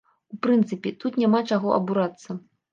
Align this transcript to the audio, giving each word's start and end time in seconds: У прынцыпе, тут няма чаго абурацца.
У 0.35 0.37
прынцыпе, 0.45 0.93
тут 1.05 1.21
няма 1.25 1.45
чаго 1.53 1.79
абурацца. 1.79 2.29